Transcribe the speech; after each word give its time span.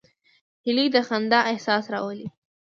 هیلۍ 0.65 0.87
د 0.95 0.97
خندا 1.07 1.39
احساس 1.51 1.83
راولي 1.93 2.27